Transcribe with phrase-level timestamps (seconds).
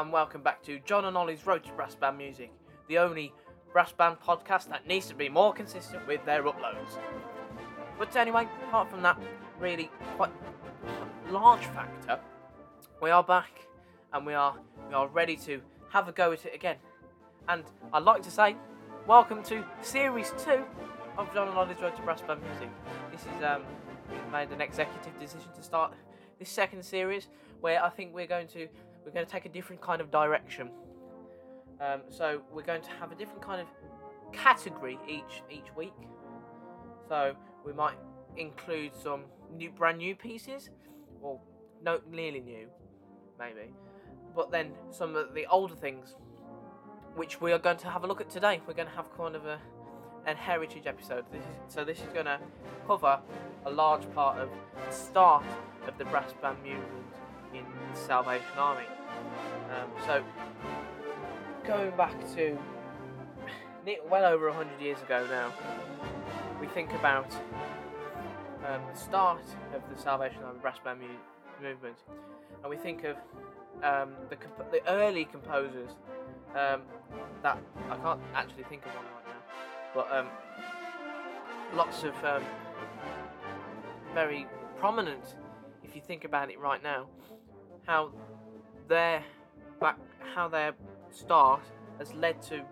[0.00, 2.52] and welcome back to Jon and Oli's Road to Brass Band Music,
[2.88, 3.32] the only
[3.72, 6.98] brass band podcast that needs to be more consistent with their uploads.
[7.96, 9.16] But anyway, apart from that
[9.60, 10.32] really quite
[11.30, 12.18] large factor,
[13.00, 13.68] we are back
[14.12, 14.56] and we are
[14.88, 15.60] we are ready to
[15.90, 16.76] have a go at it again.
[17.48, 18.56] And I'd like to say,
[19.06, 20.64] welcome to series two
[21.16, 22.68] of Jon and Oli's Road to Brass Band Music.
[23.12, 23.62] This is um
[24.32, 25.94] made an executive decision to start
[26.40, 27.28] this second series
[27.60, 28.66] where I think we're going to
[29.04, 30.70] we're going to take a different kind of direction.
[31.80, 33.66] Um, so we're going to have a different kind of
[34.32, 35.94] category each each week.
[37.08, 37.96] So we might
[38.36, 40.70] include some new brand new pieces,
[41.20, 41.40] or
[41.82, 42.68] no nearly new,
[43.38, 43.74] maybe.
[44.34, 46.16] But then some of the older things,
[47.14, 48.60] which we are going to have a look at today.
[48.66, 49.58] We're going to have kind of a
[50.26, 51.24] an heritage episode.
[51.30, 52.40] This is, so this is going to
[52.86, 53.20] cover
[53.66, 54.48] a large part of
[54.86, 55.44] the start
[55.86, 57.04] of the brass band movement
[57.54, 58.86] in the Salvation Army.
[59.70, 60.24] Um, so
[61.66, 62.58] going back to
[64.10, 65.52] well over hundred years ago now,
[66.60, 67.32] we think about
[68.66, 69.42] um, the start
[69.74, 71.96] of the Salvation Army brass band mu- movement,
[72.62, 73.16] and we think of
[73.82, 75.90] um, the comp- the early composers
[76.54, 76.82] um,
[77.42, 77.58] that
[77.90, 80.28] I can't actually think of one right now, but um,
[81.76, 82.42] lots of um,
[84.14, 84.46] very
[84.78, 85.36] prominent,
[85.82, 87.06] if you think about it right now,
[87.86, 88.10] how
[88.88, 89.22] their
[89.80, 89.98] back,
[90.34, 90.74] how their
[91.10, 91.62] start
[91.98, 92.62] has led to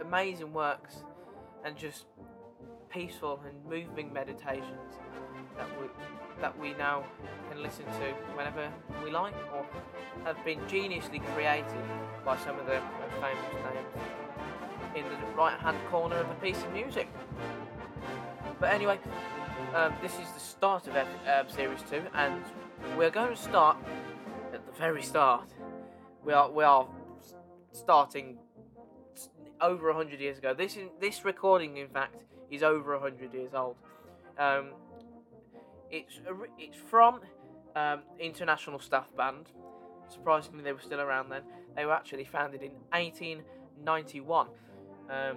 [0.00, 1.04] amazing works
[1.64, 2.06] and just
[2.88, 4.98] peaceful and moving meditations
[5.56, 5.86] that we
[6.40, 7.04] that we now
[7.50, 8.70] can listen to whenever
[9.04, 9.64] we like or
[10.24, 11.64] have been geniusly created
[12.24, 12.80] by some of the
[13.20, 17.08] famous names in the right hand corner of a piece of music.
[18.58, 18.98] But anyway,
[19.74, 21.06] um, this is the start of um,
[21.48, 22.42] series two, and
[22.96, 23.76] we're going to start
[24.72, 25.48] the very start.
[26.24, 26.86] We are we are
[27.72, 28.38] starting
[29.60, 30.54] over hundred years ago.
[30.54, 32.16] This in, this recording, in fact,
[32.50, 33.76] is over hundred years old.
[34.38, 34.72] Um,
[35.90, 36.20] it's
[36.58, 37.20] it's from
[37.76, 39.50] um, International Staff Band.
[40.08, 41.42] Surprisingly, they were still around then.
[41.74, 44.46] They were actually founded in 1891,
[45.08, 45.36] um,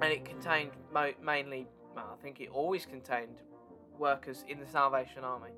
[0.00, 1.66] and it contained mo- mainly.
[1.94, 3.42] Well, I think it always contained
[3.98, 5.50] workers in the Salvation Army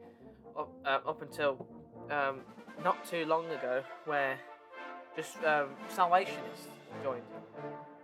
[0.58, 1.66] up, uh, up until
[2.12, 2.40] um,
[2.84, 4.38] not too long ago, where
[5.16, 6.68] just um, Salvationists
[7.02, 7.22] joined,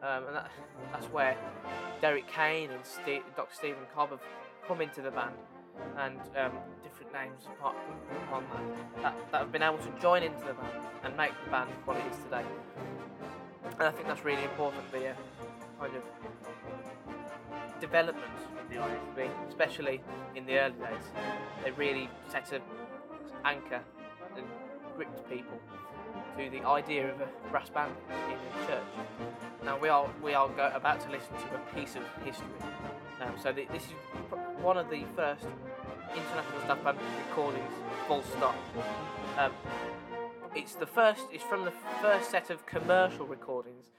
[0.03, 0.51] um, and that,
[0.93, 1.37] that's where
[2.01, 3.55] Derick Kane and Steve, Dr.
[3.55, 4.21] Stephen Cobb have
[4.67, 5.35] come into the band,
[5.99, 6.53] and um,
[6.83, 7.77] different names apart
[8.29, 11.51] from that, that that have been able to join into the band and make the
[11.51, 12.45] band what it is today.
[13.79, 14.91] And I think that's really important.
[14.93, 15.15] The uh,
[15.79, 16.03] kind of
[17.81, 18.25] development
[18.61, 20.01] of the ISB, especially
[20.35, 21.05] in the early days,
[21.65, 22.61] they really set a
[23.45, 23.83] anchor
[24.39, 24.47] and
[24.97, 25.59] gripped people
[26.37, 28.83] to the idea of a brass band in a church.
[29.65, 32.47] Now we are we are go, about to listen to a piece of history.
[33.21, 33.93] Um, so the, this is
[34.63, 35.45] one of the first
[36.15, 37.73] international staff band recordings.
[38.07, 38.57] Full stop.
[39.37, 39.53] Um,
[40.55, 41.23] it's the first.
[41.33, 43.91] It's from the first set of commercial recordings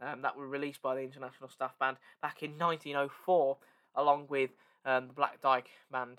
[0.00, 3.56] um, that were released by the International Staff Band back in 1904,
[3.96, 4.50] along with
[4.84, 6.18] um, the Black Dyke Band,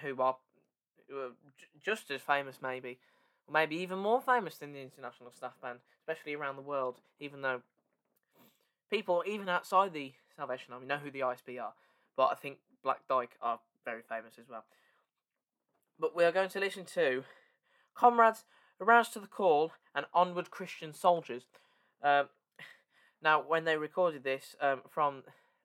[0.00, 0.36] who are,
[1.84, 2.98] just as famous, maybe,
[3.52, 7.00] maybe even more famous than the International Staff Band, especially around the world.
[7.20, 7.62] Even though
[8.90, 11.74] people, even outside the Salvation Army, know who the ISB are,
[12.16, 14.64] but I think Black Dyke are very famous as well.
[15.98, 17.24] But we are going to listen to
[17.94, 18.44] Comrades
[18.80, 21.44] Aroused to the Call and Onward Christian Soldiers.
[22.02, 22.28] Um,
[23.22, 25.22] now, when they recorded this um, from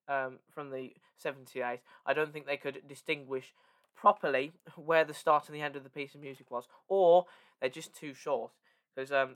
[0.08, 3.54] um, from the 78, I don't think they could distinguish
[4.00, 7.26] properly where the start and the end of the piece of music was, or
[7.60, 8.52] they're just too short.
[8.96, 9.36] Because um,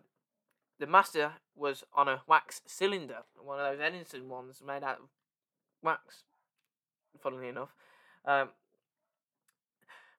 [0.79, 5.09] the master was on a wax cylinder, one of those Edison ones made out of
[5.81, 6.24] wax,
[7.22, 7.75] funnily enough.
[8.25, 8.50] Um,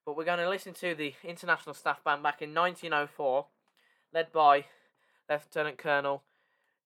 [0.05, 3.47] but we're going to listen to the International Staff Band back in 1904,
[4.13, 4.65] led by
[5.27, 6.21] Lieutenant Colonel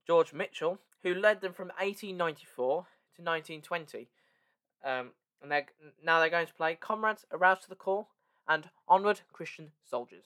[0.08, 4.08] George Mitchell, who led them from 1894 to 1920.
[4.84, 5.12] Um,
[5.42, 5.66] and they're,
[6.04, 8.10] now they're going to play Comrades Aroused to the Call
[8.48, 10.24] and Onward Christian Soldiers.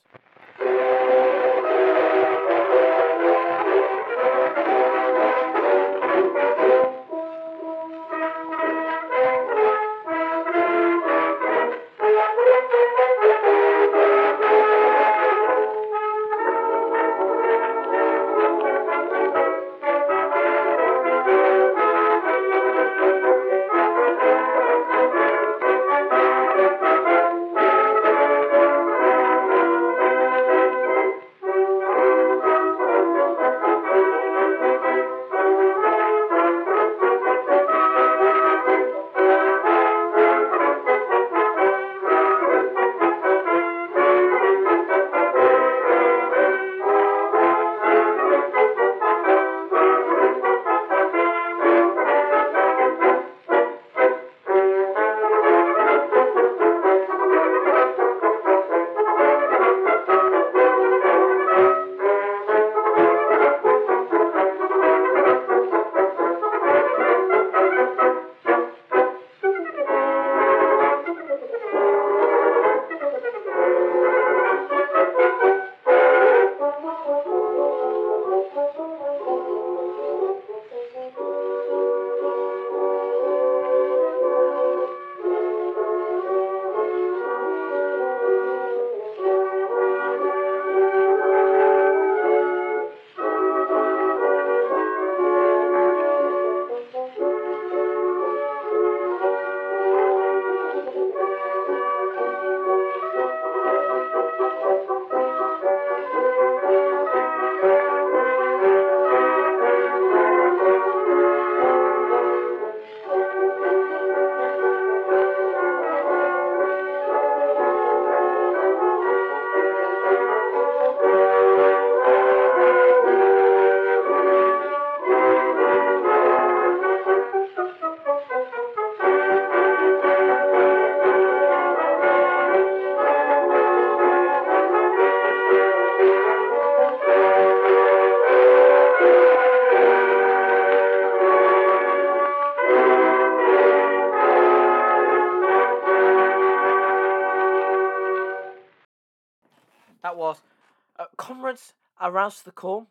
[152.03, 152.87] To the Call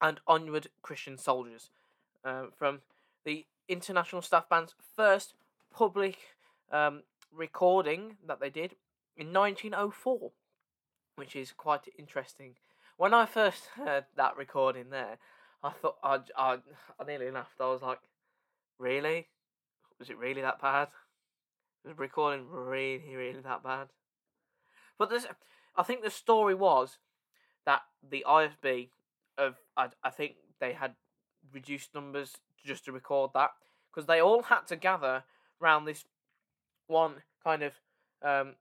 [0.00, 1.68] and Onward Christian Soldiers
[2.24, 2.80] uh, from
[3.26, 5.34] the International Staff Band's first
[5.70, 6.16] public
[6.72, 8.76] um, recording that they did
[9.14, 10.30] in 1904,
[11.16, 12.54] which is quite interesting.
[12.96, 15.18] When I first heard that recording there,
[15.62, 16.58] I thought I, I,
[16.98, 17.60] I nearly laughed.
[17.60, 18.00] I was like,
[18.78, 19.26] really?
[19.98, 20.88] Was it really that bad?
[21.84, 23.88] Was the recording really, really that bad?
[24.98, 25.26] But this,
[25.76, 26.96] I think the story was
[27.66, 28.88] that the ISB
[29.38, 30.94] of I, I think they had
[31.52, 32.34] reduced numbers
[32.64, 33.50] just to record that
[33.90, 35.24] because they all had to gather
[35.60, 36.04] around this
[36.86, 37.74] one kind of
[38.22, 38.54] um,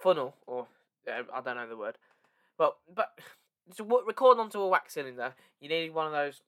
[0.00, 0.66] funnel or
[1.08, 1.98] uh, I don't know the word,
[2.56, 3.18] but but
[3.76, 6.42] to record onto a wax cylinder, you needed one of those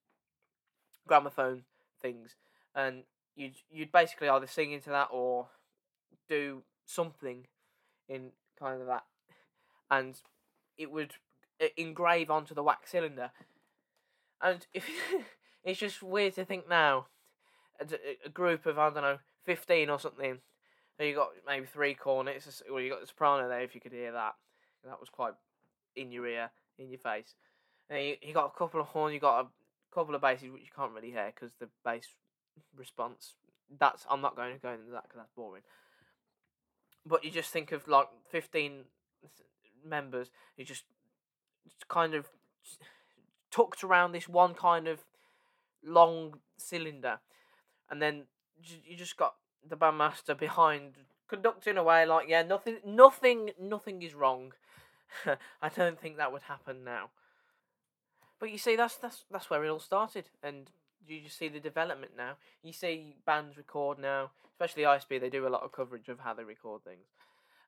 [1.07, 1.65] gramophone
[2.01, 2.37] things,
[2.75, 3.05] and
[3.37, 5.49] you'd you'd basically either sing into that or
[6.29, 7.47] do something
[8.09, 9.05] in kind of that,
[9.91, 10.21] and
[10.77, 11.15] it would
[11.77, 13.31] engrave onto the wax cylinder.
[14.41, 14.89] And if
[15.65, 17.07] it's just weird to think now,
[17.81, 17.87] a,
[18.27, 20.39] a group of I don't know fifteen or something,
[21.01, 23.63] you got maybe three cornets, or you got the soprano there.
[23.63, 24.35] If you could hear that,
[24.85, 25.35] that was quite
[25.97, 27.35] in your ear, in your face.
[27.91, 29.47] And you, you got a couple of horns, you got a
[29.95, 32.09] couple of basses which you can't really hear because the bass
[32.77, 33.35] response.
[33.79, 35.63] That's I'm not going to go into that because that's boring.
[37.07, 38.85] But you just think of like fifteen
[39.85, 40.85] members who just
[41.89, 42.27] kind of
[43.51, 45.05] tucked around this one kind of
[45.85, 47.21] long cylinder,
[47.91, 48.25] and then
[48.61, 49.35] you just got
[49.67, 50.95] the bandmaster behind
[51.27, 54.53] conducting away like yeah nothing nothing nothing is wrong.
[55.63, 57.11] I don't think that would happen now.
[58.41, 60.71] But you see, that's that's that's where it all started, and
[61.07, 62.35] you just see the development now.
[62.63, 65.21] You see bands record now, especially ISB.
[65.21, 67.07] They do a lot of coverage of how they record things,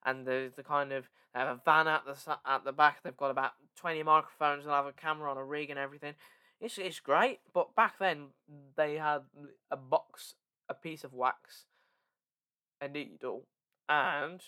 [0.06, 3.02] and there's the kind of they have a van at the at the back.
[3.02, 4.64] They've got about twenty microphones.
[4.64, 6.14] They'll have a camera on a rig and everything.
[6.60, 7.40] It's it's great.
[7.52, 8.28] But back then
[8.76, 9.22] they had
[9.70, 10.34] a box,
[10.68, 11.66] a piece of wax,
[12.80, 13.42] a needle,
[13.88, 14.40] and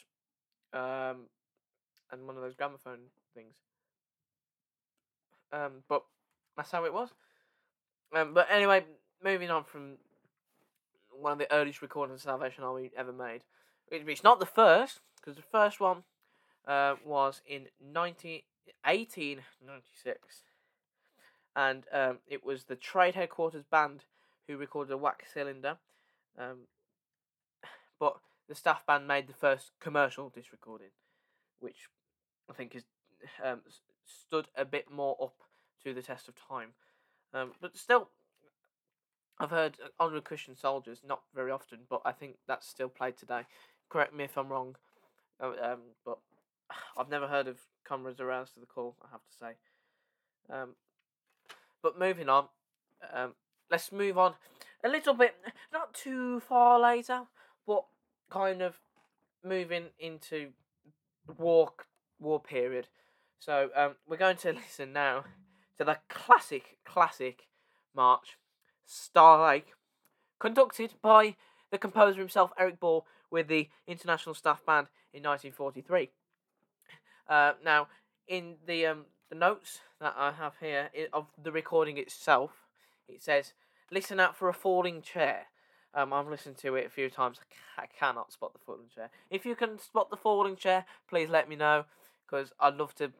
[0.73, 1.27] um,
[2.11, 3.55] and one of those gramophone things.
[5.53, 6.05] Um, but
[6.57, 7.11] that's how it was.
[8.15, 8.85] Um, but anyway,
[9.23, 9.97] moving on from
[11.11, 13.43] one of the earliest recordings of Salvation Army ever made.
[13.91, 16.05] It's not the first, because the first one
[16.67, 18.43] uh, was in 19,
[18.85, 20.43] 1896.
[21.57, 24.05] And um, it was the Trade Headquarters Band
[24.47, 25.77] who recorded a wax cylinder.
[26.39, 26.67] Um,
[27.99, 30.89] but the staff band made the first commercial disc recording,
[31.61, 31.89] which
[32.51, 32.85] I think has
[33.45, 33.61] um,
[34.07, 35.35] stood a bit more up
[35.85, 36.69] to the test of time.
[37.35, 38.09] Um, but still,
[39.39, 43.43] I've heard Onward Christian Soldiers not very often, but I think that's still played today.
[43.89, 44.88] Correct me if I'm wrong, uh,
[45.41, 46.19] um, but
[46.97, 49.53] I've never heard of Comrades Aroused to the Call, I have to say.
[50.51, 50.71] Um,
[51.83, 52.47] but moving on,
[53.13, 53.35] um,
[53.71, 54.35] let's move on
[54.85, 55.35] a little bit,
[55.73, 57.23] not too far later,
[57.67, 57.85] but
[58.31, 58.79] kind of
[59.45, 60.51] moving into
[61.39, 61.73] war
[62.19, 62.89] war period.
[63.39, 65.25] So um, we're going to listen now
[65.79, 67.47] to the classic, classic
[67.95, 68.37] march,
[68.87, 69.73] Star Lake,
[70.41, 71.37] conducted by
[71.71, 76.11] the composer himself, Eric Ball, with the International Staff Band in 1943.
[77.29, 77.89] Uh, now,
[78.27, 82.51] in the um, the notes that I have here of the recording itself,
[83.09, 83.53] it says,
[83.91, 85.47] "Listen out for a falling chair."
[85.95, 87.41] Um, I've listened to it a few times.
[87.77, 89.11] I cannot spot the falling chair.
[89.31, 91.85] If you can spot the falling chair, please let me know,
[92.27, 93.13] because I'd love to.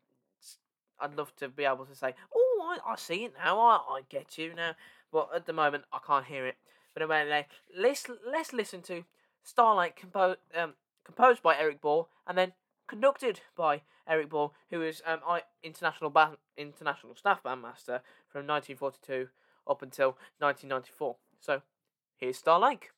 [1.01, 3.61] I'd love to be able to say, "Oh, I, I see it now.
[3.61, 4.75] I, I get you now."
[5.13, 6.57] But at the moment, I can't hear it.
[6.95, 9.05] But anyway, let's let's listen to
[9.43, 10.75] Star Lake compose um,
[11.09, 12.53] composed by Eric Ball and then
[12.87, 15.21] conducted by Eric Ball, who is um,
[15.63, 19.29] international band, international staff bandmaster from 1942
[19.67, 21.17] up until 1994.
[21.41, 21.63] So
[22.19, 22.91] here's Star Lake.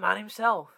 [0.00, 0.68] Man himself,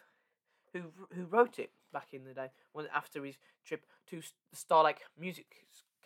[0.72, 0.82] who
[1.14, 5.00] who wrote it back in the day, when after his trip to the Star Lake
[5.18, 5.46] Music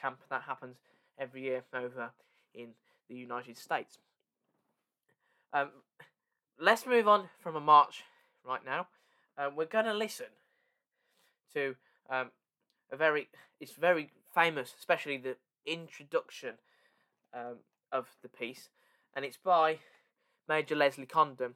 [0.01, 0.77] Camp that happens
[1.19, 2.11] every year over
[2.55, 2.71] in
[3.09, 3.99] the United States.
[5.53, 5.71] Um,
[6.61, 8.05] let's move on from a march
[8.45, 8.89] right now.
[9.39, 10.27] Uh, we're going to listen
[11.55, 11.77] to
[12.11, 12.31] um,
[12.91, 13.29] a very
[13.61, 16.55] it's very famous, especially the introduction
[17.33, 17.57] um,
[17.91, 18.69] of the piece,
[19.15, 19.79] and it's by
[20.49, 21.55] Major Leslie Condon,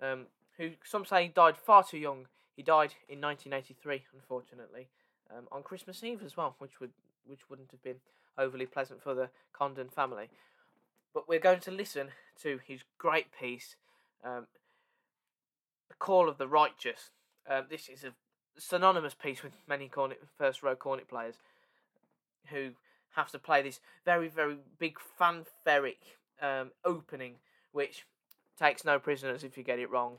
[0.00, 0.26] um,
[0.60, 2.26] who some say died far too young.
[2.54, 4.88] He died in 1983, unfortunately,
[5.34, 6.90] um, on Christmas Eve as well, which would
[7.26, 8.00] which wouldn't have been
[8.36, 10.28] overly pleasant for the Condon family.
[11.14, 12.08] But we're going to listen
[12.42, 13.76] to his great piece,
[14.22, 14.48] um,
[15.88, 17.10] "The Call of the Righteous."
[17.48, 18.12] Um, this is a
[18.58, 21.36] synonymous piece with many cornet, first row cornet players
[22.50, 22.72] who
[23.14, 27.36] have to play this very very big fanfaric um, opening,
[27.72, 28.04] which
[28.58, 30.18] takes no prisoners if you get it wrong,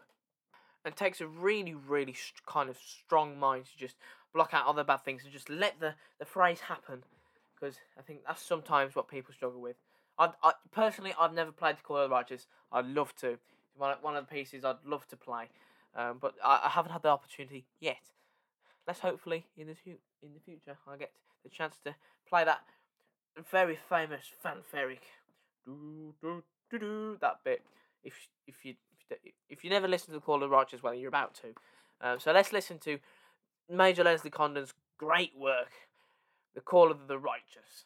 [0.85, 3.95] and takes a really really st- kind of strong mind to just
[4.33, 7.03] block out other bad things and just let the the phrase happen,
[7.53, 9.75] because I think that's sometimes what people struggle with.
[10.17, 12.47] I, I personally I've never played the Call of the Righteous.
[12.71, 13.37] I'd love to.
[13.77, 15.49] One one of the pieces I'd love to play,
[15.95, 18.01] um, but I, I haven't had the opportunity yet.
[18.85, 21.11] Let's hopefully in the fu- in the future I get
[21.43, 21.95] the chance to
[22.27, 22.61] play that
[23.49, 24.99] very famous fanfaric
[25.65, 27.61] do do do do that bit.
[28.03, 28.13] If
[28.45, 28.75] if you
[29.49, 31.53] if you, never listen to the Call of the Righteous, well, you're about to.
[32.01, 32.99] Um, so let's listen to
[33.69, 35.71] Major Leslie Condon's great work,
[36.55, 37.85] The Call of the Righteous.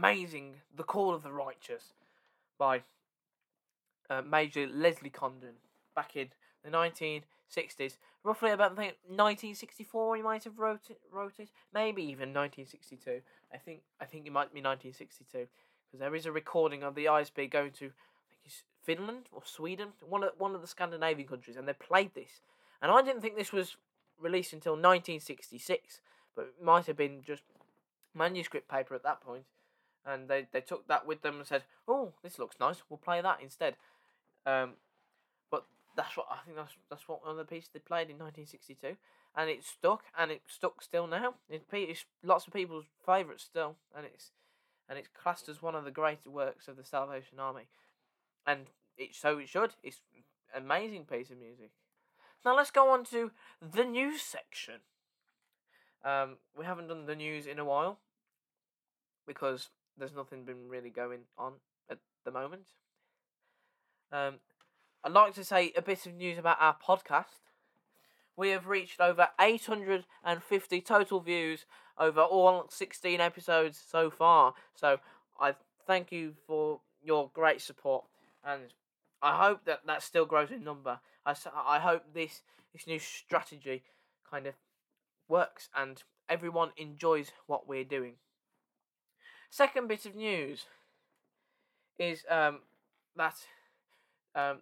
[0.00, 1.92] Amazing The Call of the Righteous
[2.58, 2.80] by
[4.08, 5.56] uh, Major Leslie Condon
[5.94, 6.28] back in
[6.64, 7.98] the 1960s.
[8.24, 11.50] Roughly about I think 1964 he might have wrote it, wrote it.
[11.74, 13.20] Maybe even 1962.
[13.52, 15.46] I think I think it might be 1962
[15.86, 17.90] because there is a recording of the ISB going to
[18.82, 22.40] Finland or Sweden, one of one of the Scandinavian countries, and they played this.
[22.80, 23.76] And I didn't think this was
[24.18, 26.00] released until 1966,
[26.34, 27.42] but it might have been just
[28.14, 29.44] manuscript paper at that point,
[30.06, 32.82] and they, they took that with them and said, "Oh, this looks nice.
[32.88, 33.76] We'll play that instead."
[34.46, 34.74] Um,
[35.50, 35.64] but
[35.96, 36.56] that's what I think.
[36.56, 38.96] That's that's what one piece they played in 1962,
[39.36, 41.34] and it stuck, and it stuck still now.
[41.48, 44.32] It, it's lots of people's favourite still, and it's
[44.88, 47.68] and it's classed as one of the great works of the Salvation Army,
[48.46, 49.74] and it so it should.
[49.82, 50.00] It's
[50.54, 51.70] an amazing piece of music.
[52.44, 54.80] Now let's go on to the news section.
[56.02, 57.98] Um, we haven't done the news in a while
[59.26, 59.68] because
[60.00, 61.54] there's nothing been really going on
[61.90, 62.68] at the moment.
[64.10, 64.36] Um,
[65.04, 67.44] I'd like to say a bit of news about our podcast.
[68.36, 71.66] We have reached over 850 total views
[71.98, 74.54] over all 16 episodes so far.
[74.74, 74.98] So
[75.38, 75.54] I
[75.86, 78.04] thank you for your great support,
[78.44, 78.72] and
[79.22, 81.00] I hope that that still grows in number.
[81.24, 81.34] I,
[81.66, 83.82] I hope this this new strategy
[84.30, 84.54] kind of
[85.28, 88.14] works and everyone enjoys what we're doing.
[89.50, 90.66] Second bit of news
[91.98, 92.60] is um,
[93.16, 93.34] that
[94.36, 94.58] um,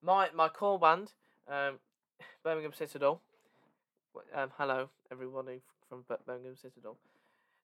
[0.00, 1.10] my my core band,
[1.48, 1.80] um,
[2.44, 3.20] Birmingham Citadel.
[4.34, 6.96] Um, hello, everybody from Birmingham Citadel.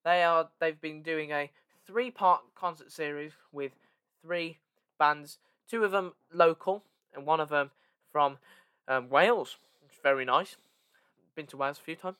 [0.05, 1.49] They are they've been doing a
[1.87, 3.71] three part concert series with
[4.21, 4.59] three
[4.99, 5.39] bands,
[5.71, 6.83] two of them local
[7.15, 7.71] and one of them
[8.11, 8.39] from
[8.89, 9.59] um, Wales.
[9.89, 10.57] It's very nice.
[11.37, 12.17] Been to Wales a few times.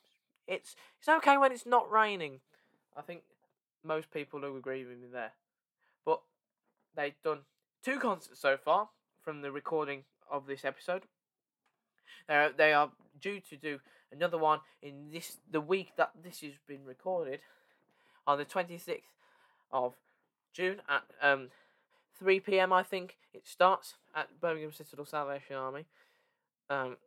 [0.47, 2.39] It's it's okay when it's not raining.
[2.97, 3.23] I think
[3.85, 5.31] most people will agree with me there.
[6.05, 6.21] But
[6.95, 7.39] they've done
[7.83, 8.89] two concerts so far
[9.21, 11.03] from the recording of this episode.
[12.27, 13.79] Uh, they are due to do
[14.11, 17.39] another one in this the week that this has been recorded
[18.25, 19.01] on the 26th
[19.71, 19.93] of
[20.53, 21.49] June at um
[22.17, 22.71] 3 p.m.
[22.71, 25.85] I think it starts at Birmingham Citadel Salvation Army.
[26.69, 26.97] Um,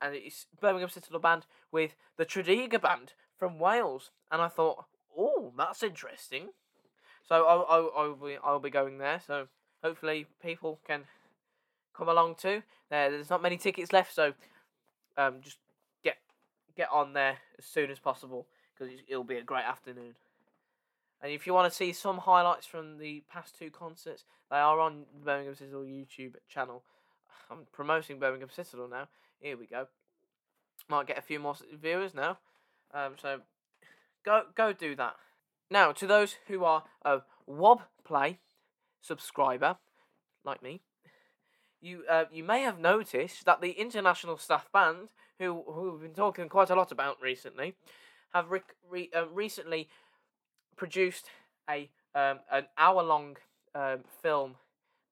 [0.00, 4.10] and it's Birmingham Citadel Band with the Tredegar Band from Wales.
[4.30, 4.84] And I thought,
[5.16, 6.48] oh, that's interesting.
[7.28, 9.20] So I'll, I'll, I'll, be, I'll be going there.
[9.26, 9.48] So
[9.82, 11.02] hopefully people can
[11.96, 12.62] come along too.
[12.90, 14.32] There, there's not many tickets left, so
[15.16, 15.58] um, just
[16.04, 16.16] get
[16.76, 20.14] get on there as soon as possible because it'll be a great afternoon.
[21.22, 24.78] And if you want to see some highlights from the past two concerts, they are
[24.78, 26.82] on the Birmingham Citadel YouTube channel.
[27.50, 29.08] I'm promoting Birmingham Citadel now.
[29.40, 29.86] Here we go.
[30.88, 32.38] Might get a few more viewers now.
[32.92, 33.40] Um, so
[34.26, 35.14] go go do that.
[35.70, 38.40] Now to those who are a Wob Play
[39.00, 39.78] subscriber,
[40.44, 40.82] like me,
[41.80, 45.08] you uh, you may have noticed that the international staff band,
[45.38, 47.74] who who we've been talking quite a lot about recently,
[48.34, 49.88] have rec- re- uh, recently
[50.76, 51.26] produced
[51.70, 53.36] a um, an hour long
[53.74, 54.56] um, film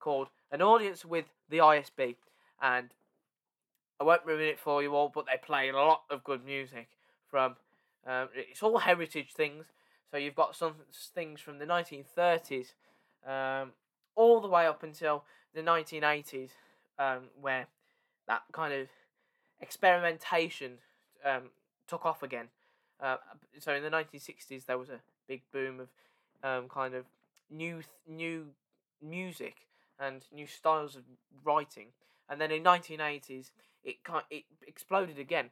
[0.00, 2.16] called An Audience with the ISB,
[2.60, 2.90] and
[4.00, 6.88] I won't ruin it for you all, but they play a lot of good music
[7.28, 7.56] from.
[8.06, 9.66] Um, it's all heritage things,
[10.10, 10.74] so you've got some
[11.14, 12.74] things from the 1930s,
[13.26, 13.72] um,
[14.14, 16.50] all the way up until the 1980s,
[16.98, 17.66] um, where
[18.28, 18.88] that kind of
[19.60, 20.72] experimentation
[21.24, 21.50] um,
[21.88, 22.48] took off again.
[23.00, 23.16] Uh,
[23.58, 25.88] so in the 1960s, there was a big boom of
[26.42, 27.04] um, kind of
[27.50, 28.46] new th- new
[29.02, 29.66] music
[29.98, 31.02] and new styles of
[31.44, 31.88] writing.
[32.28, 33.50] And then in 1980s,
[33.84, 33.96] it
[34.30, 35.50] it exploded again,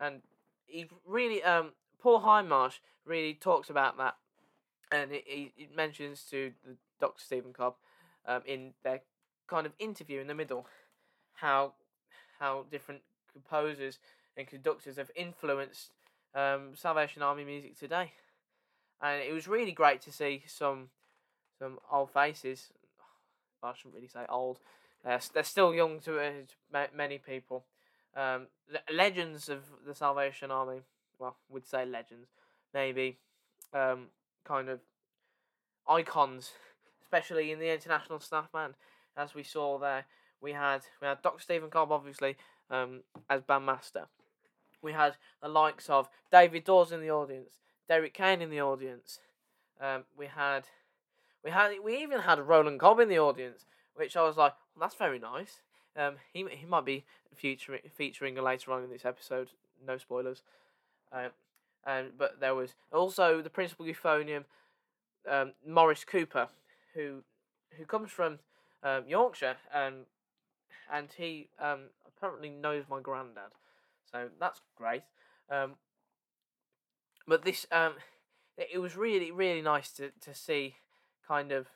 [0.00, 0.22] and
[0.66, 1.72] he really um
[2.06, 4.14] Paul Hindmarsh really talks about that,
[4.92, 7.20] and it, he, mentions to the Dr.
[7.20, 7.74] Stephen Cobb,
[8.24, 9.00] um, in their
[9.48, 10.68] kind of interview in the middle,
[11.34, 11.72] how
[12.38, 13.00] how different
[13.32, 13.98] composers
[14.36, 15.90] and conductors have influenced
[16.32, 18.12] um, Salvation Army music today
[19.02, 20.90] and it was really great to see some
[21.58, 22.68] some old faces.
[23.64, 24.60] I shouldn't really say old.
[25.04, 26.30] They're still young to, uh,
[26.72, 27.64] to many people.
[28.14, 28.46] Um,
[28.92, 30.82] legends of the Salvation Army.
[31.18, 32.28] Well, we'd say legends,
[32.74, 33.18] maybe.
[33.72, 34.08] Um,
[34.44, 34.80] kind of
[35.88, 36.52] icons,
[37.02, 38.74] especially in the international staff band,
[39.16, 40.04] as we saw there.
[40.40, 41.42] We had we had Dr.
[41.42, 42.36] Stephen Cobb, obviously,
[42.70, 44.06] um, as bandmaster.
[44.82, 49.18] We had the likes of David Dawes in the audience, Derick Kane in the audience.
[49.80, 50.64] Um, we had,
[51.42, 54.86] we had, we even had Roland Cobb in the audience, which I was like, well,
[54.86, 55.60] that's very nice.
[55.96, 59.48] Um, he he might be featuring featuring later on in this episode.
[59.84, 60.42] No spoilers.
[61.12, 61.30] Um,
[61.86, 64.44] and but there was also the principal euphonium,
[65.30, 66.48] um, Maurice Cooper,
[66.94, 67.22] who
[67.76, 68.40] who comes from
[68.82, 70.06] um, Yorkshire, and
[70.92, 73.52] and he um, apparently knows my granddad,
[74.10, 75.02] so that's great.
[75.50, 75.74] Um,
[77.26, 77.94] but this um,
[78.56, 80.76] it was really really nice to to see
[81.26, 81.68] kind of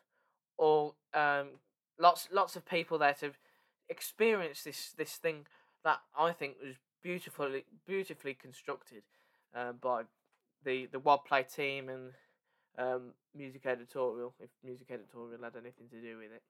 [0.56, 1.48] all um
[1.98, 3.32] lots lots of people there to
[3.88, 5.46] experience this this thing
[5.84, 9.02] that I think was beautifully beautifully constructed
[9.54, 10.02] uh, by
[10.64, 12.12] the the WOBplay team and
[12.78, 16.42] um, music editorial if music editorial had anything to do with it.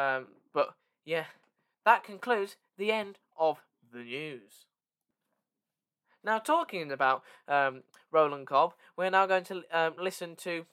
[0.00, 0.74] Um, but
[1.04, 1.24] yeah,
[1.84, 3.58] that concludes the end of
[3.92, 4.66] the news.
[6.24, 10.66] Now, talking about um, Roland Cobb, we're now going to um, listen to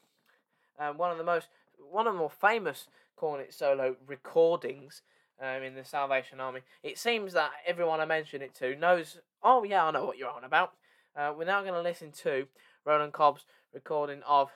[0.79, 1.47] um, one of the most,
[1.77, 5.01] one of the more famous cornet solo recordings
[5.41, 6.61] um, in the Salvation Army.
[6.83, 9.19] It seems that everyone I mention it to knows.
[9.43, 10.73] Oh yeah, I know what you're on about.
[11.15, 12.47] Uh, we're now going to listen to
[12.83, 14.51] Roland Cobb's recording of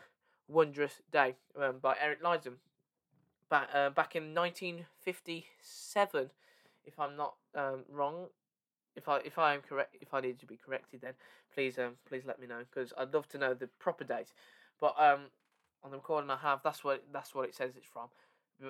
[0.47, 2.55] "Wondrous Day" um, by Erik Leidzén,
[3.49, 6.29] back uh, back in 1957,
[6.85, 8.27] if I'm not um, wrong
[8.99, 11.13] if I if I am correct, if I need to be corrected, then
[11.53, 14.33] please um please let me know because I'd love to know the proper date.
[14.79, 15.31] But um
[15.83, 18.09] on the recording I have, that's what that's what it says it's from.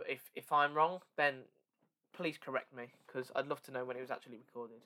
[0.07, 1.41] If if I'm wrong, then
[2.13, 4.81] please correct me because I'd love to know when it was actually recorded.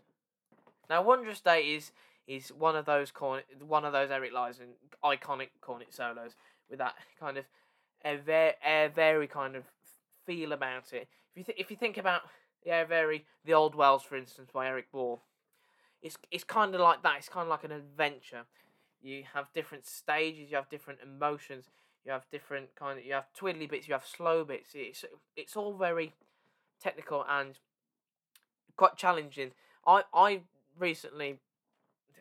[0.90, 1.92] Now, Wondrous Day is
[2.26, 6.36] is one of those cornet, one of those Erik Leidzén iconic cornet solos
[6.70, 7.46] with that kind of
[8.06, 9.64] a very a very kind of
[10.26, 11.08] feel about it.
[11.36, 12.22] If you th- if you think about
[12.66, 15.22] yeah, very the old Wells, for instance, by Eric Ball.
[16.02, 17.18] It's it's kind of like that.
[17.18, 18.44] It's kind of like an adventure.
[19.02, 20.50] You have different stages.
[20.50, 21.66] You have different emotions.
[22.06, 23.06] You have different kind of.
[23.06, 23.88] You have twiddly bits.
[23.88, 24.70] You have slow bits.
[24.74, 26.14] It's it's all very
[26.82, 27.58] technical and
[28.76, 29.52] quite challenging.
[29.86, 30.42] I I
[30.78, 31.40] recently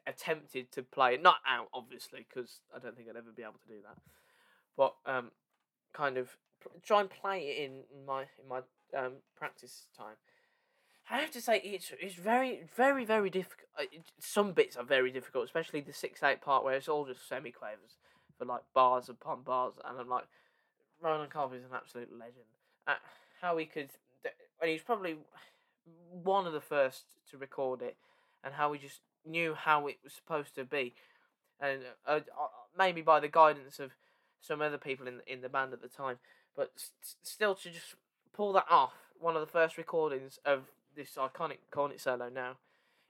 [0.07, 3.61] attempted to play it, not out obviously because I don't think I'd ever be able
[3.67, 3.99] to do that,
[4.77, 5.31] but um,
[5.93, 6.37] kind of
[6.83, 8.61] try and play it in, my in my
[8.99, 10.17] um, practice time.
[11.11, 13.69] I have to say it's it's very very very difficult.
[14.21, 17.97] Some bits are very difficult, especially the six eight part where it's all just semiquavers
[18.39, 20.25] for like bars upon bars, and I'm like,
[21.01, 22.47] Roland Cobb is an absolute legend.
[22.87, 22.95] Uh,
[23.41, 23.91] how he could,
[24.61, 25.17] and he's probably
[26.11, 27.97] one of the first to record it,
[28.45, 30.95] and how we just knew how it was supposed to be,
[31.61, 33.93] and uh, uh, maybe by the guidance of
[34.41, 36.19] some other people in in the band at the time,
[36.57, 37.95] but st- still to just
[38.33, 40.65] pull that off, one of the first recordings of
[40.97, 42.57] this iconic cornet solo now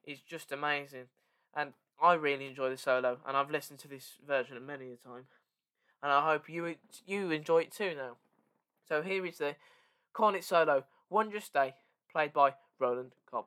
[0.04, 1.06] is just amazing,
[1.54, 5.26] and I really enjoy the solo, and I've listened to this version many a time,
[6.02, 8.16] and I hope you you enjoy it too now.
[8.88, 9.56] So here is the
[10.12, 11.74] cornet solo, Wondrous Day,
[12.10, 13.46] played by Roland Cobb.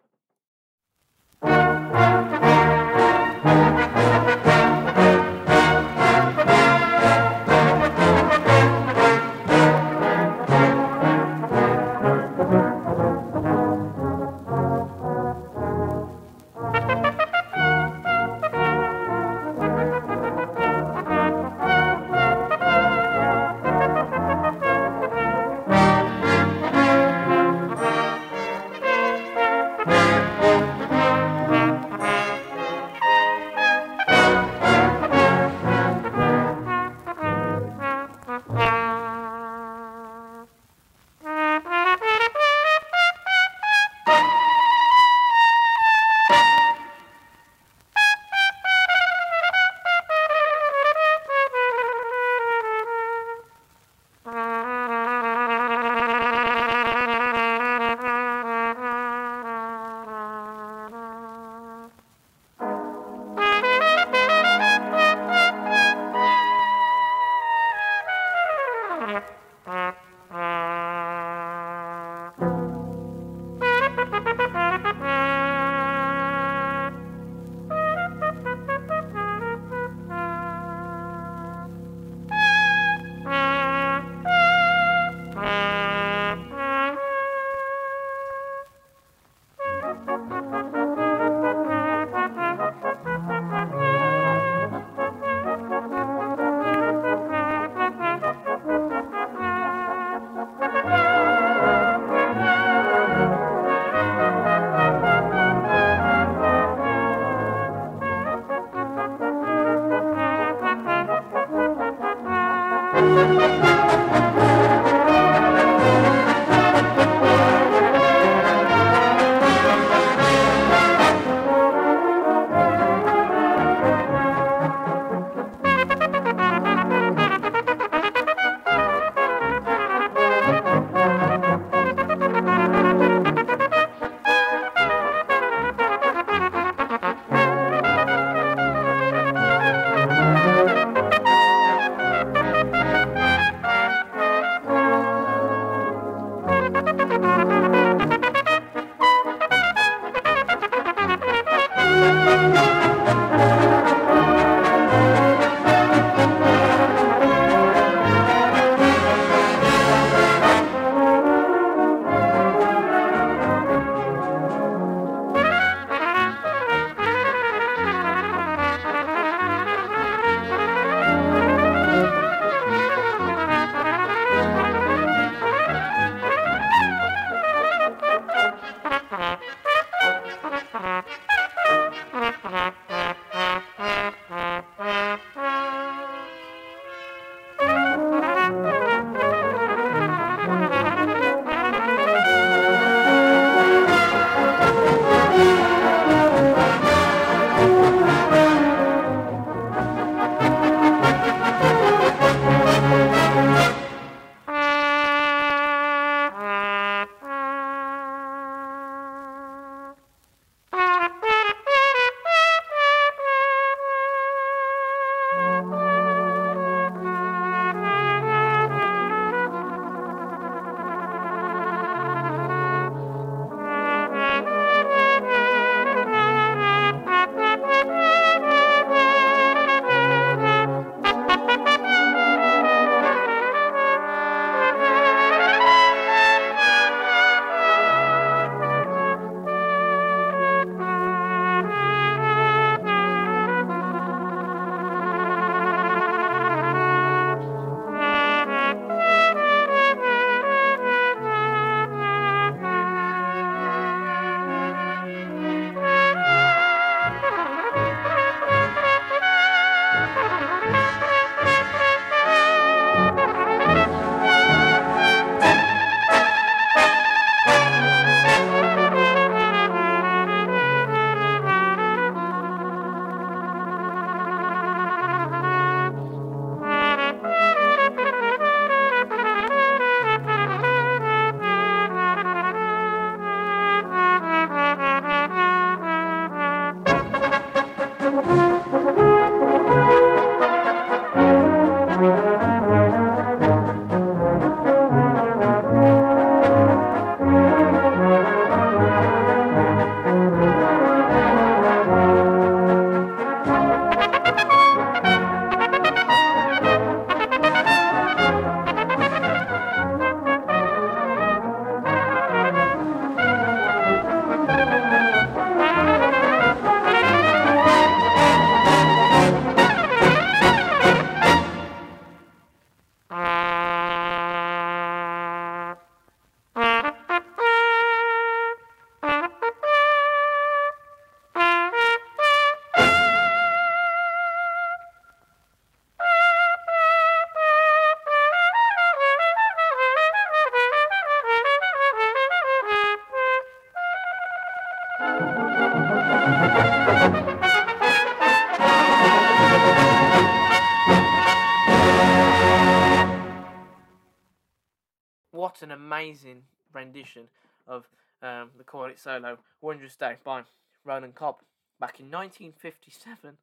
[356.16, 356.44] Amazing
[356.74, 357.24] rendition
[357.68, 357.88] of
[358.22, 360.44] um, the It Solo Wondrous Day by
[360.84, 361.38] Roland Cobb
[361.80, 363.38] back in 1957.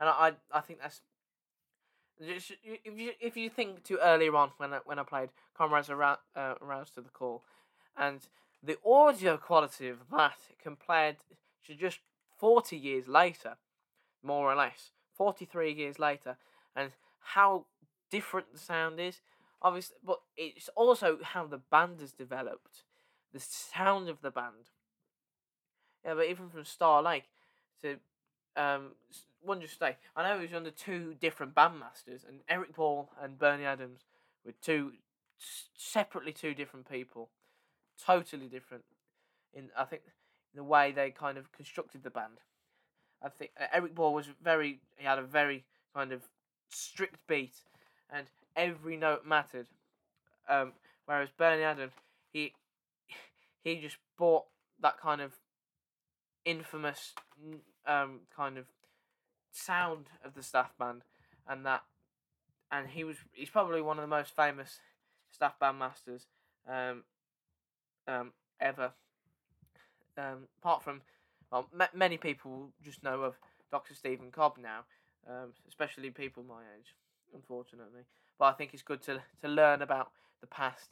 [0.00, 1.00] And I, I think that's
[2.18, 2.50] if
[2.84, 6.54] you if you think to earlier on when I, when I played Comrades Aroused, uh,
[6.62, 7.42] Aroused to the Call,
[7.96, 8.20] and
[8.62, 11.16] the audio quality of that compared
[11.66, 11.98] to just
[12.38, 13.56] forty years later,
[14.22, 16.38] more or less forty three years later,
[16.74, 16.92] and
[17.34, 17.66] how
[18.10, 19.20] different the sound is,
[19.62, 22.84] obviously, but it's also how the band has developed,
[23.32, 24.70] the sound of the band.
[26.04, 27.28] Yeah, but even from Star Lake
[27.82, 27.96] to
[28.56, 28.92] um,
[29.44, 33.64] Wondrous Day, I know it was under two different bandmasters, and Eric Ball and Bernie
[33.64, 34.00] Adams
[34.44, 34.92] were two
[35.76, 37.28] separately two different people,
[38.04, 38.84] totally different.
[39.52, 40.02] In I think
[40.54, 42.38] the way they kind of constructed the band.
[43.22, 46.22] I think uh, Eric Ball was very he had a very kind of
[46.68, 47.54] strict beat,
[48.10, 48.26] and
[48.56, 49.66] every note mattered.
[50.48, 50.72] Um,
[51.04, 51.92] whereas Bernie Adams,
[52.32, 52.54] he
[53.64, 54.44] he just bought
[54.80, 55.32] that kind of
[56.44, 57.14] infamous
[57.86, 58.66] um, kind of
[59.52, 61.02] sound of the staff band,
[61.48, 61.82] and that,
[62.70, 64.80] and he was he's probably one of the most famous
[65.30, 66.26] staff band masters
[66.68, 67.04] um,
[68.08, 68.92] um, ever.
[70.18, 71.02] Um, apart from,
[71.52, 73.34] well, m- many people just know of
[73.70, 73.94] Dr.
[73.94, 74.84] Stephen Cobb now,
[75.28, 76.94] um, especially people my age,
[77.34, 78.02] unfortunately.
[78.38, 80.10] But I think it's good to to learn about
[80.40, 80.90] the past,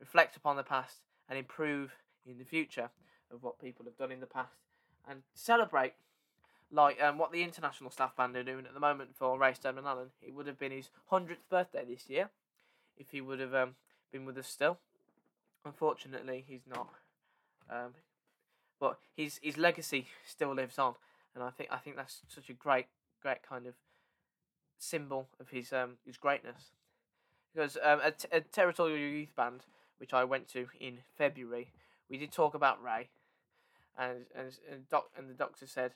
[0.00, 1.92] reflect upon the past, and improve
[2.26, 2.90] in the future
[3.32, 4.58] of what people have done in the past,
[5.08, 5.94] and celebrate
[6.70, 9.86] like um, what the international staff band are doing at the moment for Ray Steadman
[9.86, 10.10] Allen.
[10.22, 12.30] It would have been his hundredth birthday this year,
[12.96, 13.74] if he would have um,
[14.10, 14.78] been with us still.
[15.64, 16.88] Unfortunately, he's not.
[17.70, 17.94] Um,
[18.80, 20.94] but his his legacy still lives on,
[21.34, 22.86] and I think I think that's such a great
[23.22, 23.74] great kind of
[24.78, 26.72] symbol of his um his greatness.
[27.54, 29.60] Because um, a, t- a territorial youth band,
[29.98, 31.68] which I went to in February,
[32.08, 33.10] we did talk about Ray,
[33.98, 35.92] and and and, doc, and the doctor said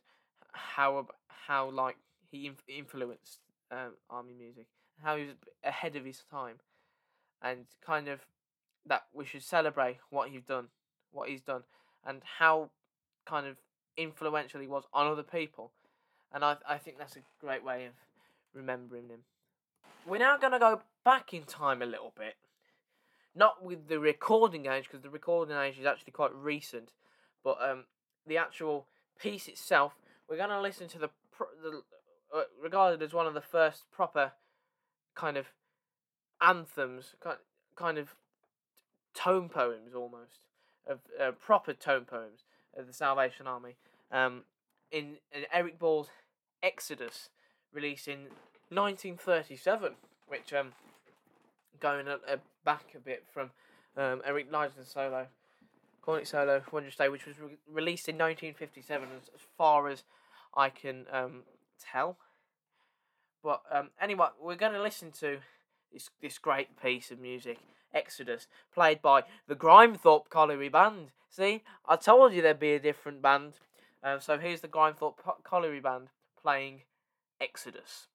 [0.53, 1.97] how how like
[2.31, 3.41] he inf- influenced
[3.71, 4.67] um, army music,
[5.03, 5.35] how he was
[5.65, 6.57] ahead of his time,
[7.43, 8.21] and kind of
[8.85, 10.69] that we should celebrate what he's done,
[11.11, 11.63] what he's done,
[12.07, 12.71] and how
[13.25, 13.57] kind of
[13.97, 15.73] influential he was on other people,
[16.33, 17.93] and I I think that's a great way of
[18.55, 19.21] remembering him.
[20.07, 22.37] We're now gonna go back in time a little bit,
[23.35, 26.91] not with the recording age because the recording age is actually quite recent,
[27.43, 27.85] but um
[28.27, 28.87] the actual
[29.19, 29.95] piece itself
[30.29, 31.11] we're going to listen to the,
[31.63, 31.83] the
[32.35, 34.33] uh, regarded as one of the first proper
[35.15, 35.47] kind of
[36.41, 37.39] anthems, kind
[37.77, 38.15] kind of
[39.15, 40.41] tone poems almost
[40.87, 42.45] of uh, proper tone poems
[42.77, 43.77] of the Salvation Army.
[44.11, 44.43] Um,
[44.91, 46.09] in, in Eric Ball's
[46.63, 47.31] Exodus,
[47.73, 48.29] released in
[48.71, 49.93] 1937,
[50.29, 50.73] which um
[51.81, 53.51] going a, a back a bit from
[53.97, 55.27] um, Erik Leidzén's solo
[56.03, 60.05] Cornet Solo Wondrous Day, which was re- released in 1957, as, as far as
[60.57, 61.43] I can um,
[61.81, 62.17] tell.
[63.43, 65.39] But um, anyway, we're going to listen to
[65.93, 67.59] this this great piece of music,
[67.93, 71.09] Exodus, played by the Grimethorpe Colliery Band.
[71.29, 73.55] See, I told you there'd be a different band.
[74.03, 76.09] Um, so here's the Grimethorpe Colliery Band
[76.41, 76.83] playing
[77.41, 78.07] Exodus.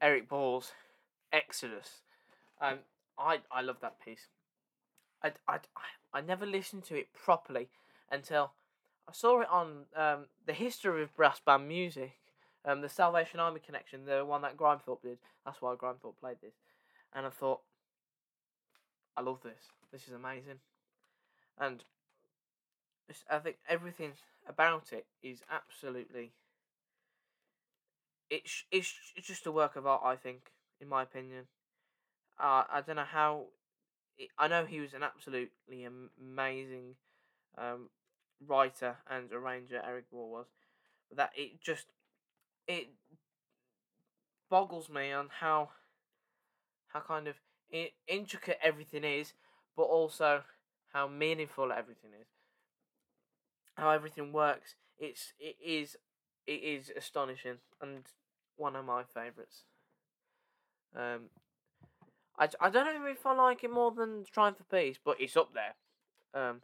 [0.00, 0.72] Eric Ball's
[1.32, 2.02] Exodus.
[2.60, 2.80] Um,
[3.18, 4.28] I I love that piece.
[5.22, 5.58] I, I,
[6.12, 7.68] I never listened to it properly
[8.10, 8.52] until
[9.08, 12.12] I saw it on um, the history of brass band music,
[12.64, 15.18] um, the Salvation Army connection, the one that Grimethorpe did.
[15.44, 16.54] That's why Grimethorpe played this,
[17.14, 17.60] and I thought,
[19.16, 19.60] I love this.
[19.92, 20.60] This is amazing,
[21.58, 21.84] and
[23.30, 24.12] I think everything
[24.48, 26.32] about it is absolutely.
[28.30, 30.02] It's it's just a work of art.
[30.04, 30.50] I think,
[30.80, 31.46] in my opinion.
[32.38, 33.46] Uh, I don't know how.
[34.38, 35.86] I know he was an absolutely
[36.20, 36.96] amazing
[37.58, 37.90] um,
[38.46, 39.82] writer and arranger.
[39.86, 40.46] Eric Ball was,
[41.08, 41.86] but that it just
[42.68, 42.88] it
[44.50, 45.70] boggles me on how
[46.88, 47.36] how kind of
[48.06, 49.32] intricate everything is,
[49.76, 50.42] but also
[50.92, 52.26] how meaningful everything is.
[53.76, 54.74] How everything works.
[54.98, 55.96] It's it is
[56.46, 58.04] it is astonishing and
[58.60, 59.64] one of my favourites.
[60.94, 61.30] Um,
[62.38, 65.36] I, I don't know if I like it more than Triumph for Peace, but it's
[65.36, 65.74] up there.
[66.34, 66.60] Um,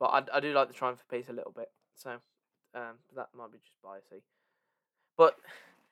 [0.00, 2.12] but I, I do like the Triumph for Peace a little bit, so
[2.74, 4.22] um, that might be just biasy.
[5.16, 5.36] But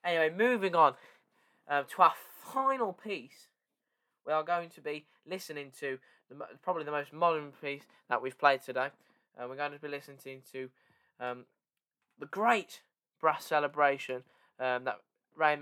[0.05, 0.95] anyway, moving on
[1.69, 2.15] um, to our
[2.53, 3.49] final piece,
[4.27, 8.39] we are going to be listening to the, probably the most modern piece that we've
[8.39, 8.89] played today.
[9.39, 10.69] Uh, we're going to be listening to
[11.21, 11.45] um,
[12.19, 12.81] the great
[13.21, 14.23] brass celebration
[14.59, 15.01] um, that
[15.37, 15.59] Ray,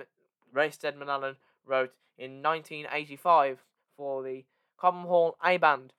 [0.52, 3.64] Ray Steadman Allen wrote in 1985
[3.96, 4.44] for the
[4.76, 5.92] Cobham Hall A Band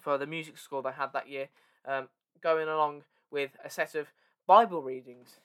[0.00, 1.48] for the music score they had that year,
[1.86, 2.08] um,
[2.40, 4.08] going along with a set of
[4.46, 5.40] Bible readings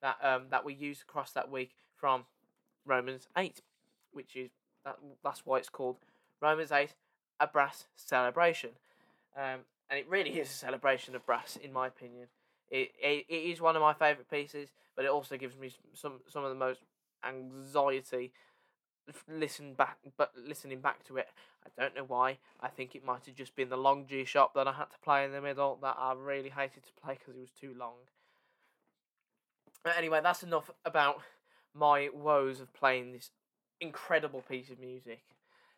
[0.00, 2.24] that um, that we used across that week from
[2.86, 3.60] Romans 8,
[4.12, 4.50] which is
[4.84, 5.96] that, that's why it's called
[6.40, 6.94] Romans 8,
[7.38, 8.70] a brass celebration.
[9.36, 12.26] Um, and it really is a celebration of brass, in my opinion.
[12.72, 16.20] It, it, it is one of my favourite pieces, but it also gives me some
[16.28, 16.80] some of the most
[17.24, 18.32] anxiety
[19.28, 21.28] listen back, but listening back to it,
[21.64, 22.38] I don't know why.
[22.60, 24.98] I think it might have just been the long G sharp that I had to
[25.02, 27.94] play in the middle that I really hated to play because it was too long.
[29.84, 31.22] But anyway, that's enough about
[31.74, 33.30] my woes of playing this
[33.80, 35.22] incredible piece of music.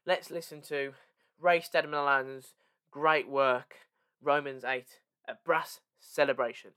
[0.07, 0.93] Let's listen to
[1.41, 2.55] Ray Steadman Allen's
[2.91, 3.77] great work,
[4.23, 4.85] Romans 8,
[5.27, 6.73] a brass celebration.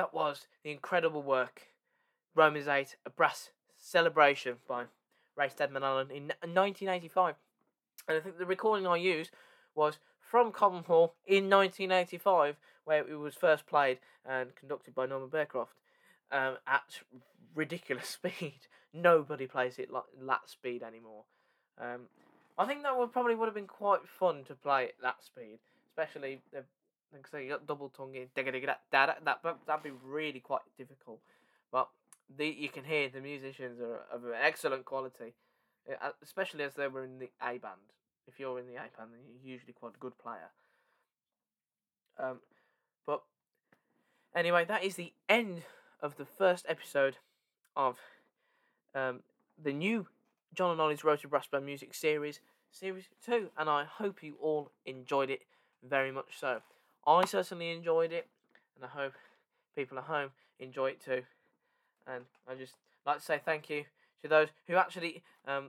[0.00, 1.60] That was the incredible work
[2.34, 4.84] Romans 8, a brass celebration by
[5.36, 7.34] Ray Steadman Allen in 1985.
[8.08, 9.30] And I think the recording I used
[9.74, 15.28] was from Common Hall in 1985, where it was first played and conducted by Norman
[15.28, 15.76] Bearcroft
[16.32, 17.00] um, at
[17.54, 18.60] ridiculous speed.
[18.94, 21.24] Nobody plays it like that speed anymore.
[21.78, 22.04] Um,
[22.56, 25.58] I think that would probably would have been quite fun to play at that speed,
[25.90, 26.64] especially the
[27.12, 31.20] like I say, you got double tonguing, that that that that'd be really quite difficult.
[31.72, 31.88] But
[32.36, 35.34] the you can hear the musicians are of excellent quality,
[35.88, 37.94] uh, especially as they were in the A band.
[38.26, 40.50] If you're in the A band, then you're usually quite a good player.
[42.18, 42.40] Um,
[43.06, 43.22] but
[44.34, 45.62] anyway, that is the end
[46.00, 47.16] of the first episode
[47.76, 47.96] of
[48.94, 49.20] um,
[49.62, 50.06] the new
[50.54, 52.40] Jon and Oli's Rotary Brass Band Music Series,
[52.70, 55.42] Series 2, and I hope you all enjoyed it
[55.82, 56.60] very much so.
[57.06, 58.28] I certainly enjoyed it,
[58.76, 59.14] and I hope
[59.74, 61.22] people at home enjoy it too.
[62.06, 62.74] And I just
[63.06, 63.84] like to say thank you
[64.22, 65.68] to those who actually um,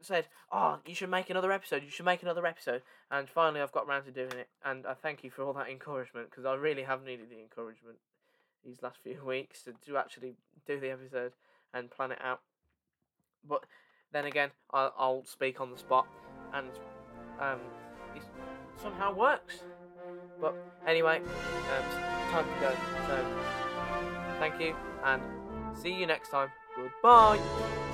[0.00, 1.82] said, "Oh, you should make another episode.
[1.82, 4.94] You should make another episode." And finally, I've got around to doing it, and I
[4.94, 7.98] thank you for all that encouragement because I really have needed the encouragement
[8.64, 10.34] these last few weeks to, to actually
[10.66, 11.32] do the episode
[11.74, 12.40] and plan it out.
[13.46, 13.64] But
[14.12, 16.06] then again, I'll, I'll speak on the spot,
[16.52, 16.70] and
[17.40, 17.60] um,
[18.82, 19.60] somehow works.
[20.40, 20.54] But
[20.86, 22.74] anyway, um, time to go.
[23.06, 23.26] So
[24.38, 24.74] thank you
[25.04, 25.22] and
[25.76, 26.50] see you next time.
[26.76, 27.88] Goodbye.